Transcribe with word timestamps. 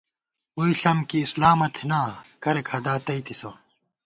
ووئی 0.57 0.73
ݪم 0.81 0.97
کی 1.09 1.17
اسلامہ 1.25 1.67
تھنا، 1.75 2.01
کرېک 2.43 2.67
ہَدا 2.73 2.95
تَئیتِسہ 3.05 3.51